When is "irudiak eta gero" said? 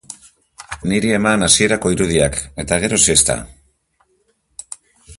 1.97-3.01